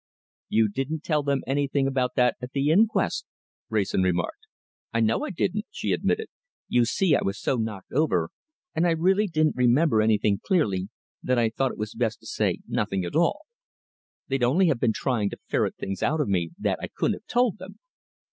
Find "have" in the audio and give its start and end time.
14.69-14.79, 17.19-17.27